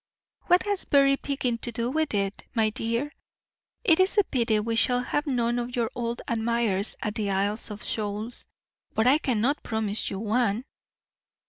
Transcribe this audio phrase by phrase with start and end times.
[0.47, 2.43] "What has berry picking to do with it?
[2.55, 3.11] My dear,
[3.83, 7.69] it is a pity we shall have none of your old admirers at the Isles
[7.69, 8.47] of Shoals;
[8.95, 10.65] but I cannot promise you one.